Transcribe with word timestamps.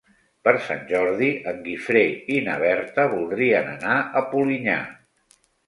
Per 0.47 0.53
Sant 0.69 0.79
Jordi 0.91 1.29
en 1.51 1.59
Guifré 1.67 2.03
i 2.37 2.41
na 2.49 2.57
Berta 2.65 3.07
voldrien 3.13 3.71
anar 3.77 4.01
a 4.01 4.27
Polinyà. 4.35 4.83